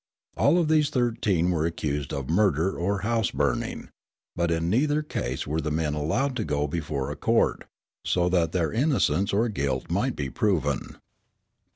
[0.35, 3.89] All of these thirteen were accused of murder or house burning;
[4.35, 7.65] but in neither case were the men allowed to go before a court,
[8.03, 10.97] so that their innocence or guilt might be proven.